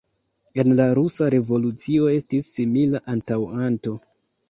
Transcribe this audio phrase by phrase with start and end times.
[0.63, 3.99] En la rusa revolucio estis simila antaŭanto.